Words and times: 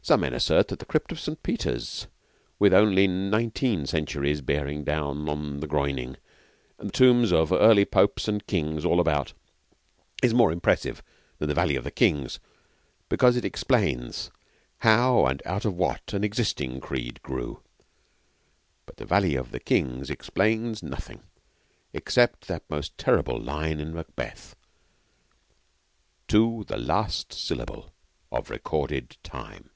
Some 0.00 0.20
men 0.22 0.32
assert 0.32 0.68
that 0.68 0.78
the 0.78 0.86
crypt 0.86 1.12
of 1.12 1.20
St. 1.20 1.42
Peter's, 1.42 2.06
with 2.58 2.72
only 2.72 3.06
nineteen 3.06 3.84
centuries 3.84 4.40
bearing 4.40 4.82
down 4.82 5.28
on 5.28 5.60
the 5.60 5.66
groining, 5.68 6.16
and 6.78 6.88
the 6.88 6.92
tombs 6.92 7.30
of 7.30 7.52
early 7.52 7.84
popes 7.84 8.26
and 8.26 8.46
kings 8.46 8.86
all 8.86 9.00
about, 9.00 9.34
is 10.22 10.32
more 10.32 10.50
impressive 10.50 11.02
than 11.36 11.50
the 11.50 11.54
Valley 11.54 11.76
of 11.76 11.84
the 11.84 11.90
Kings 11.90 12.40
because 13.10 13.36
it 13.36 13.44
explains 13.44 14.30
how 14.78 15.26
and 15.26 15.42
out 15.44 15.66
of 15.66 15.74
what 15.74 16.14
an 16.14 16.24
existing 16.24 16.80
creed 16.80 17.20
grew. 17.22 17.60
But 18.86 18.96
the 18.96 19.04
Valley 19.04 19.34
of 19.36 19.50
the 19.50 19.60
Kings 19.60 20.08
explains 20.08 20.82
nothing 20.82 21.20
except 21.92 22.48
that 22.48 22.62
most 22.70 22.96
terrible 22.96 23.38
line 23.38 23.78
in 23.78 23.92
Macbeth: 23.92 24.56
To 26.28 26.64
the 26.66 26.78
last 26.78 27.30
syllable 27.34 27.92
of 28.32 28.48
recorded 28.48 29.18
time. 29.22 29.68